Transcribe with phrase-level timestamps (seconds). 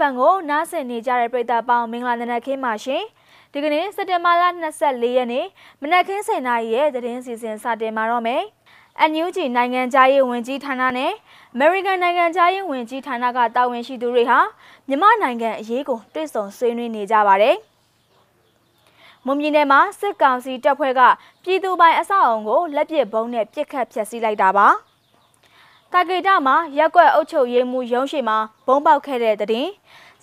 [0.00, 3.02] FM ကိုနားဆင်နေကြတဲ့ပရိသတ်ပေါင်းမင်္ဂလာနံနက်ခင်းပါရှင်။
[3.52, 4.42] ဒီကနေ့စက်တင်ဘာလ
[4.80, 5.46] 24ရက်နေ့
[5.80, 8.42] မနက်ခင်း7:00နာရီရဲ့သတင်းစီစဉ်စတင်မှာတော့မယ်။
[9.10, 11.12] NUG နိုင်ငံသားရေးဝန်ကြီးဌာနနဲ့
[11.56, 14.38] American နိုင်ငံသားရေးဝန်ကြီးဌာနကတာဝန်ရှိသူတွေဟာ
[14.88, 17.56] မြန်မာနိုင်ငံအရေးကိုတွေ့ဆုံဆွေးနွေးနေကြပါတယ်။
[19.26, 21.00] မွန်ပြည်နယ်မှာစစ်ကောင်စီတပ်ဖွဲ့က
[21.42, 24.68] ပြည်သူပိုင်အဆောက်အုံကိုလက်ပစ်ဘုံနဲ့ပစ်ခတ်ဖျက်ဆီးလိုက်တာပါ။
[25.92, 29.72] တာဂေတာမှာရက်ကွက်အုပ်ချုပ်ရေးမှူးရုံးရှိမှာဘုံပေါက်ခဲ့တဲ့တဲ့င်း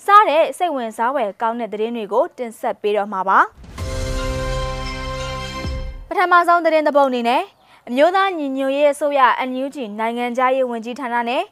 [0.06, 3.40] စားတဲ့စိတ်ဝင်စားဖွယ်ကောင်းတဲ့တဲ့င်းတွေကိုတင်ဆက်ပေးတော့မှာပါ
[6.08, 7.44] ပထမဆုံးတဲ့င်းတစ်ပုဒ်အနေနဲ့
[7.88, 11.44] အမျိုးသားညီညွတ်ရေးအစိုးရ NUG နိုင်ငံသားရေးဝန်ကြီးဌာနနဲ့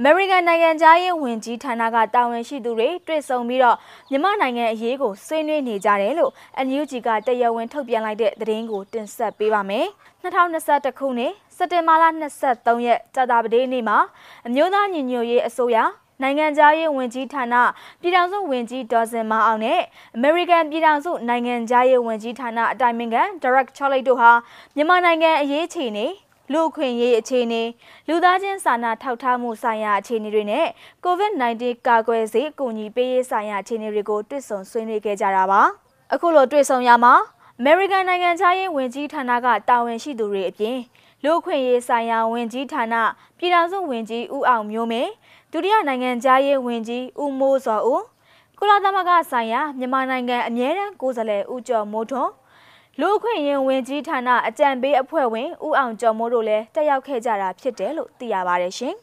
[0.00, 3.76] American နိုင်ငံသားရေးဝန်ကြီးဌာနကတာဝန်ရှိသူတွေတွေ့ဆုံပြီးတော့
[4.10, 6.32] မြန်မာနိုင်ငံအရေးကိုဆွေးနွေးနေကြတယ်လို့
[6.66, 9.86] NUG ကတရားဝင်ထုတ်ပြန်လိုက်တဲ့သတင်းကိုတင်ဆက်ပေးပါမယ်။
[10.22, 12.04] 2021ခုနှစ်စက်တင်ဘာလ
[12.44, 13.98] 23ရက်ကြာသပတေးနေ့မှာ
[14.46, 15.78] အမျိုးသားညီညွတ်ရေးအစိုးရ
[16.22, 17.54] နိုင်ငံသားရေးဝန်ကြီးဌာန
[18.00, 19.80] ပြည်ထောင်စုဝန်ကြီးဒေါ်စင်မအောင်နဲ့
[20.18, 24.30] American ပြည်ထောင်စုနိုင်ငံသားရေးဝန်ကြီးဌာနအတိုင်ပင်ခံ Direct Charlie တို့ဟာ
[24.76, 26.06] မြန်မာနိုင်ငံအရေးအခြေအနေ
[26.52, 27.62] လူခွင့်ရေးအခြေအနေ
[28.08, 30.66] လူသားချင်းစာနာထောက်ထားမှုဆိုင်ရာအခြေအနေတွေနဲ့
[31.04, 35.62] COVID-19 ကာကွယ်ဆေးအကူအညီပေးရေးဆိုင်ရာအခြေအနေတွေကိုတွေ့ဆုံဆွေးနွေးခဲ့ကြတာပါ
[36.12, 37.14] အခုလိုတွေ့ဆုံရမှာ
[37.60, 40.78] American နိုင်ငံသားရေးဝန်ကြီးဌာနကတာဝန်ရှိသူတွေအပြင်
[41.24, 42.94] လူခွင့်ရေးဆိုင်ရာဝန်ကြီးဌာန
[43.38, 45.10] ပြည်ထောင်စုဝန်ကြီးဦးအောင်မျိုးမင်း
[45.52, 48.02] ဒုတိယနိုင်ငံသားရေးဝန်ကြီးဦးမိုးစောဦး
[48.58, 52.32] ကုလသမဂ္ဂဆိုင်ရာမြန်မာနိုင်ငံအမြဲတမ်းကိုယ်စားလှယ်ဦးကျော်မိုးထွန်း
[53.02, 58.94] လူခွင့်ရင်ဝင်ကြီးဌာနအကြံပေးအဖွဲ့ဝင်ဦးအောင်ကျော်မိုးတို့လည်းတက်ရောက်ခဲ့ကြတာဖြစ်တယ်လို့သိရပါတယ်ရှင်။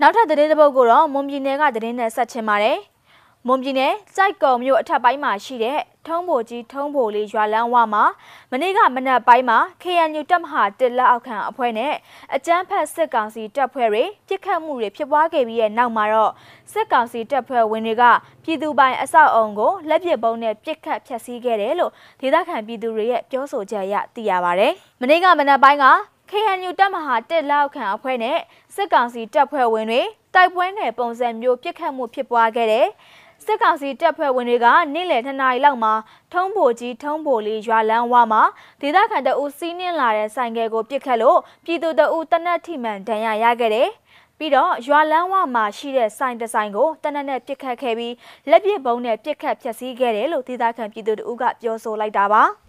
[0.00, 2.78] နောက်ထပ်သတင်းတစ်ပုဒ်ကိုတော့မွန်ပြည်နယ်ကသတင်းနဲ့ဆက်ချင်ပါတယ်။
[3.48, 8.04] မွန်ပြည်နယ်စိုက်ကုံမြို့အထက်ပိုင်းမှာရှိတဲ့ထုံးဘိုကြီးထုံးဘိုလေးရွာလန်းဝမှာ
[8.50, 11.92] မနေ့ကမနက်ပိုင်းမှာ KNU တပ်မဟာတစ်လက်အောက်ခံအဖွဲ့နဲ့
[12.34, 16.32] အကြမ်းဖက်စစ်ကောင်စီတပ်ဖွဲ့တွေပြစ်ခတ်မှုတွေဖြစ်ပွားခဲ့ပြီးတဲ့နောက်မှာတော့
[16.72, 18.04] စစ်ကောင်စီတပ်ဖွဲ့ဝင်တွေက
[18.44, 24.68] ပြည်သူပိုင်အဆောက်အုံကိုလက်ပစ်ဗုံးနဲ့ပြစ်ခတ်ဖျက်ဆီးခဲ့တယ်လို့ဒေသခံပြည်သူတွေရဲ့ပြောဆိုချက်အရသိရပါဗျ။
[25.00, 25.86] မနေ့ကမနက်ပိုင်းက
[26.30, 28.38] KNU တပ်မဟာတစ်လက်အောက်ခံအဖွဲ့နဲ့
[28.74, 30.02] စစ်ကောင်စီတပ်ဖွဲ့ဝင်တွေ
[30.34, 32.86] တိုက်ပွဲနယ်ပုံစံမျိုးပြစ်ခတ်မှုဖြစ်ပွားခဲ့တဲ့
[33.44, 35.92] စစ်ကောင်စီတပ်ဖွဲ့ဝင်တွေကနေ့လယ်2နာရီလောက်မှာ
[36.32, 38.42] ထုံးဘိုကြီးထုံးဘိုလေးရွာလန်းဝမှာ
[38.80, 43.88] ဒေသခံတအုပ်စီးနှင်းလာတဲ့ဆိုင်ကယ်ကိုပစ်ခတ်လို့ပြည်သူတအုပ်တနက်ထိမှန်ဒဏ်ရာရခဲ့တယ်။
[44.38, 48.14] ပြီးတော့ရွာလန်းဝမှာရှိတဲ့ဆိုင်တဆိုင်ကိုတနက်နဲ့ပစ်ခတ်ခဲ့ပြီး
[48.50, 52.44] လက်ပစ်ဘုံနဲ့ပစ်ခတ်ဖျက်ဆီးခဲ့တယ်လို့ဒေသခံပြည်သူတအုပ်ကပြောဆိုလိုက်တာပါ။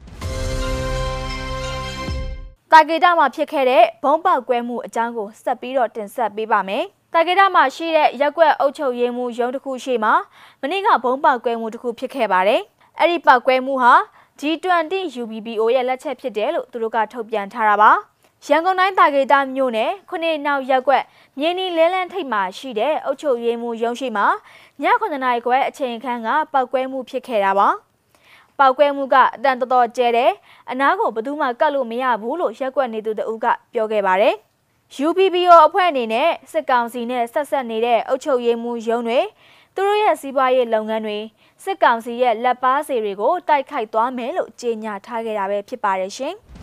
[2.78, 10.14] တာဂေတာမှာဖြစ်ခဲ့တဲ့ဘုံပေါက်ကွဲမှုအကြောင်းကိုဆက်ပြီးတော့တင်ဆက်ပေးပါမယ်။တာဂေတာမှာရှိတဲ့ရက်ွက်အုပ်ချုပ်ရေးမှုရုံးတစ်ခုရှိမှာ
[10.62, 12.62] မနေ့ကဘုံပေါက်ကွဲမှုတစ်ခုဖြစ်ခဲ့ပါတယ်။
[13.00, 13.94] အဲ့ဒီပေါက်ကွဲမှုဟာ
[14.40, 17.92] G20 UBBO ရဲ့လက်ချက်ဖြစ်တယ်လို့သူတို့ကထုတ်ပြန်ထားတာပါ။
[18.48, 21.04] ရန်ကုန်တိုင်းတာဂေတာမြို့နယ်ခုနှစ်နောက်ရက်ွက်
[21.40, 24.28] မြင်းနီလဲလန်းထိပ်မှာရှိတဲ့အုပ်ချုပ်ရေးမှုရုံးရှိမှာ
[24.84, 27.70] ည9နာရီခွဲအချိန်ခန့်ကပောက်ကွဲမှုဖြစ်ခဲ့တာပါ။
[28.60, 30.32] ပောက်ကွဲမှုကအတန်တော်တော်ကျဲတယ်။
[30.72, 34.36] အနားကိုဘယ်သူမှကတ်လို့မရဘူးလို့ရက်ွက်နေသူတဦးကပြောခဲ့ပါတယ်။
[35.06, 39.20] UPPO အဖွဲ့အနေနဲ့စစ်ကောင်စီနဲ့ဆက်ဆက်နေတဲ့အုပ်ချုပ်ရေးမှူးရုံးတွေ
[39.76, 41.20] သူတို့ရဲ့စီးပွားရေးလုပ်ငန်းတွေ
[41.64, 46.36] စစ်ကောင်စီရဲ့လက်ပါစီတွေကိုတိုက်ခိုက်သွားမယ်လို့ကြေညာထားခဲ့တာပဲဖြစ်ပါတယ်ရှင်။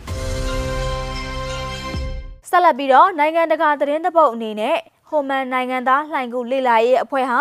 [2.49, 4.77] ဆက်လက်ပြီးတော့နိုင်ငံတကာသတင်းသပုတ်အနေနဲ့
[5.09, 7.39] ဟိုမန်နိုင်ငံသားလှိုင်ကူလေလာရေးအဖွဲ့ဟာ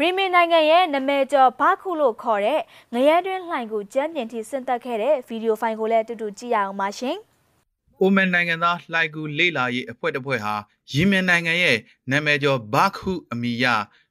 [0.00, 2.60] ရီမင်နိုင်ငံရဲ့နမဲကျော်ဘာခုလို့ခေါ်တဲ့
[2.94, 7.16] ငရဲတွင်းလှိုင်ကူကျမ်းပြင်ထိဆင့်သက်ခဲ့တဲ့ဗီဒီယိုဖိုင်ကိုလည်းတူတူကြည့်ရအောင်ပါရှင်။
[8.00, 10.54] အိုမန်နိုင်ငံသားလှိုက်ကူလေလာရေးအဖွဲ့တစ်ဖွဲ့ဟာ
[10.92, 11.78] ယီမင်နိုင်ငံရဲ့
[12.10, 13.64] နာမည်ကျော်ဘာခုအမီရ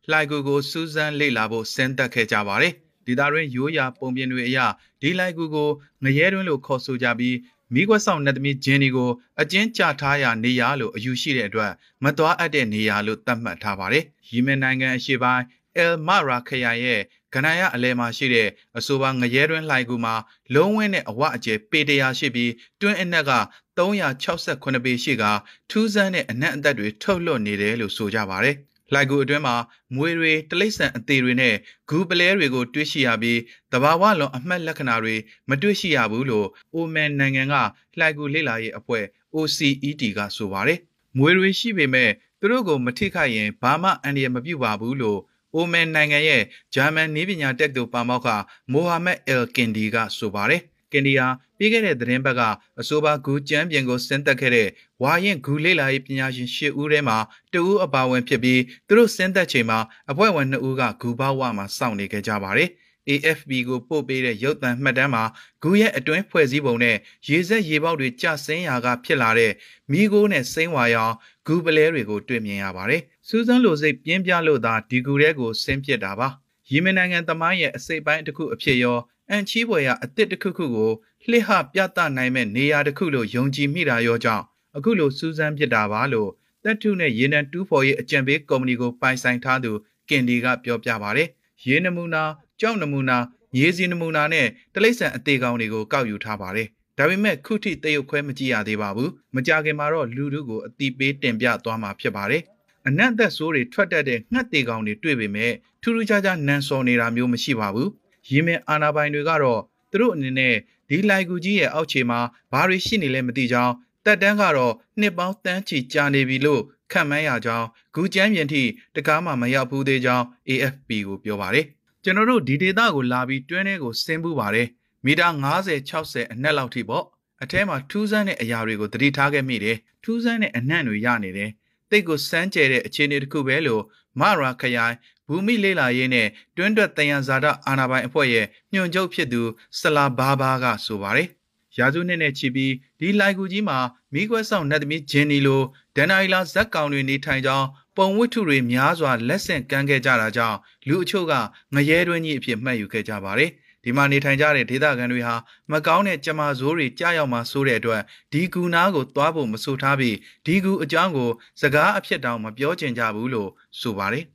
[0.10, 2.74] လှိုက်ကူကိုစူးစမ်းလေ့လာဖို့စင်တက်ခဲ့ကြပါတယ်။
[3.06, 4.60] ဒေသတွင်းရိုးရာပုံပြင်တွေအရ
[5.02, 5.70] ဒီလှိုက်ကူကို
[6.04, 7.38] ငရဲတွင်းလို့ခေါ်ဆိုကြပြီး
[7.74, 9.10] မိခွက်ဆောင်နတ်သမီးဂျင်းဒီကို
[9.42, 11.72] အကျဉ်းချထားရနေရလို့အယူရှိတဲ့အတွက်
[12.04, 15.44] မသွားအပ်တဲ့နေရာလို့သတ်မှတ်ထားပါတယ်။ယီမင်နိုင်ငံအရှေ့ပိုင်း
[15.78, 17.02] အယ်မာရာခရိုင်ရဲ့
[17.34, 20.16] ကနန်ရအလဲမှာရှိတဲ့အဆိုပါငရဲတွင်းလှိုင်ကူမှာ
[20.56, 23.34] လုံးဝင်းနဲ့အဝအကျဲပေတရာရှိပြီးတွင်းအနက်က
[23.78, 25.24] 368ပေရှိက
[25.70, 28.56] ထူးဆန်းတဲ့အနက်အသက်တွေထုတ်လွှတ်နေတယ်လို့ဆိုကြပါတယ်။
[28.94, 29.56] လိုက်ကူအတွင်းမှာ
[29.96, 31.56] မွေတွေတလိษံအသေးတွေနဲ့
[31.90, 33.40] ဂူပလဲတွေကိုတွေ့ရှိရပြီး
[33.72, 35.16] တဘာဝလွန်အမှတ်လက္ခဏာတွေ
[35.50, 37.56] မတွေ့ရှိရဘူးလို့အိုမန်နိုင်ငံက
[38.00, 39.06] လိုက်ကူလေ့လာရေးအဖွဲ့
[39.36, 40.80] OCET ကဆိုပါတယ်။
[41.18, 45.20] မွေတွေရှိပေမဲ့သူတို့ကိုမထိခိုက်ရင်ဘာမှအန္တရာယ်မပြုပါဘူးလို့
[45.56, 46.42] အိုမန်နိုင်ငံရဲ့
[46.76, 48.28] ဂျာမန်နည်းပညာတက္ကသိုလ်ပါမောက္ခ
[48.72, 50.62] မိုဟာမက်အယ်ကင်ဒီကဆိုပါတယ်။
[50.92, 52.42] ကင်ဒီယာပြီးခဲ့တဲ့သတင်းပတ်က
[52.80, 54.68] အဆိုပါဂူကျမ်းပြင်ကိုဆင်းသက်ခဲ့တဲ့
[55.04, 57.18] ဝါရင်ဂူလေလာရေးပညာရှင်၈ဦးထဲမှာ
[57.54, 59.80] တဦးအပါဝင်ဖြစ်ပြီးသူတို့ဆင်းသက်ချိန်မှာ
[60.12, 62.70] အဖွဲ့ဝင်2ဦးကဂူဘောက်ဝမှာစောင့်နေခဲ့ကြပါတယ်။
[63.10, 65.24] AFP ကိုပို့ပေးတဲ့ရုပ်သံမှတ်တမ်းမှာ
[65.62, 66.98] ဂူရဲ့အတွင်းဖွဲ့စည်းပုံနဲ့
[67.28, 69.52] ရေစက်ရေပေါက်တွေကျဆင်းရာကဖြစ်လာတဲ့
[69.92, 71.14] မိโก้နဲ့စိမ့်ဝါရောင်
[71.46, 76.28] ဂူပလဲတွေကိုတွေ့မြင်ရပါတယ်။စူးစမ်းလိုစိတ်ပြင်းပြလို့သာဒီဂူရဲကိုဆင်းပစ်တာပါ။
[76.70, 78.98] ယီမင်နိုင်ငံသမိုင်းရဲ့အစိပ်ပိုင်းတစ်ခုအဖြစ်ရော
[79.30, 80.92] အန်ချီးပွဲရအစ်စ်တစ်ခုခုကို
[81.30, 84.44] လှစ်ဟပြသနိုင်မဲ့နေရာတစ်ခုလို့ယုံကြည်မိတာရောကြောင့်
[84.78, 86.30] အခုလိုစူးစမ်းပစ်တာပါလို့
[86.64, 89.72] တက်ထုနဲ့ရေနံတူးဖော်ရေးအကြံပေးကုမ္ပဏီကိုပိုင်ဆိုင်ထားသူ
[90.10, 91.28] ကင်ဒီကပြောပြပါတယ်။
[91.68, 92.24] ရေနမူနာ
[92.62, 93.18] ကြောက်နမူနာ
[93.60, 96.68] ရေစီနမူနာနဲ့တလိမ့်ဆန်အသေးကောင်တွေကိုကောက်ယူထားပါတယ်။
[96.98, 102.42] ဒါပေမဲ့ခုထိတရုတ်ခွဲမကြည့်ရသေးပါဘူး။မကြခင်မှာတော့လူတို့ကိုအတိပေးတင်ပြသွားမှာဖြစ်ပါတယ်။
[102.88, 107.90] အနက်သက်ဆိုးတွေထွက်တတ်တဲ့ငှက်သေးကောင်တွေတွေ့ပေမဲ့ထူးထူးခြားခြားနန်စော်နေတာမျိုးမရှိပါဘူး။
[108.30, 109.62] ရေမင်အာနာပိုင်တွေကတော့
[109.92, 110.56] သူတို့အနေနဲ့
[110.90, 112.20] ဒီလိုက်ကူကြီးရဲ့အောက်ခြေမှာ
[112.52, 113.74] ဘာတွေရှိနေလဲမသိကြောင်း
[114.06, 116.62] တက်တန်းကတော့နှစ်ပေါင်းတန်းချီကြာနေပြီလို့
[116.92, 118.64] ခံမှန်းရကြောင်းဂူကျမ်းပြင်ထိ
[118.96, 121.66] တကားမှမရောက်ဘူးသေးကြောင်း AFP ကိုပြောပါတယ်
[122.06, 124.68] ကျွန်တော်တို့ဒီဒေတာကိုလာပြီးတွင်းထဲကိုဆင်းပူးပါတယ်
[125.06, 127.06] မီတာ90 60အနက်လောက်ထိပေါ့
[127.44, 131.52] အထဲမှာထူးဆန်းတဲ့အရာတွေကိုသတိထားခဲ့မိတယ်ထူးဆန်းတဲ့အနံ့တွေရနေတယ်
[131.90, 133.84] တိတ်ကိုစမ်းကြဲတဲ့အခြေအနေတစ်ခုပဲလို့
[134.20, 134.96] မရာခရိုင်
[135.28, 139.42] ဘူမိလေးလာရေးနဲ့တွင်းတွက်တယံဇာတအာနာပိုင်အဖွဲ့ရဲ့ညွှန်ချုပ်ဖြစ်သူ
[139.80, 141.30] ဆလာဘာဘာကဆိုပါတယ်
[141.78, 143.80] ရာစုနှစ်နဲ့ချီပြီးဒီလိုက်ကူကြီးမှာ
[144.14, 145.62] မိခွဲဆောင်နတ်သမီးဂျင်နီလို
[145.96, 150.58] ဒန်နိုင်လာဇက်ကောင်တွေနေထိုင်ကြောင်း ပုံဝတ္ထုတွေများစွာလက်ဆင့်ကမ်းခဲ့ကြတာကြောင့်
[150.88, 151.34] လူအချို့က
[151.76, 153.52] ငရဲတွင်းကြီးအဖြစ်မှတ်ယူခဲ့ကြပါတယ်
[153.84, 155.36] ဒီမှာနေထိုင်ကြတဲ့ဒေသခံတွေဟာ
[155.72, 158.02] မကောင်းတဲ့ကြမာဇိုးတွေကြားရောက်မှဆိုးတဲ့အတွက်
[158.32, 160.16] ဒီကူနာကိုသွားဖို့မဆိုထားပြီး
[160.46, 161.30] ဒီကူအကြောင်းကို
[161.62, 163.50] စကားအဖြစ်တောင်မပြောကျင်ကြဘူးလို့
[163.80, 164.26] ဆိုပါတယ်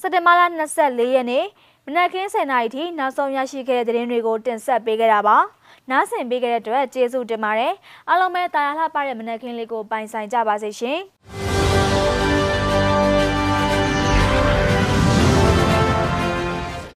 [0.00, 0.42] စက်တင်ဘာလ
[0.78, 1.44] 24ရက်နေ့
[1.86, 5.38] မနက်ခင်း7:00နာရီထိနောက်ဆုံးရရှိခဲ့တဲ့သတင်းတွေကိုတင်ဆက်ပေးခဲ့တာပါ။
[5.90, 7.72] နားဆင်ပေးခဲ့တဲ့အတွက်ကျေးဇူးတင်ပါတယ်။
[8.08, 11.00] အားလုံးပဲတာယာလှပတဲ့မနက်ခင်းလေးကိုပိုင်ဆိုင်ကြပါစေရှင်။